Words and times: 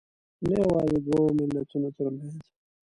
نه 0.49 0.57
یوازې 0.63 0.97
دوو 1.05 1.23
ملتونو 1.39 1.89
تر 1.97 2.07
منځ 2.15 2.35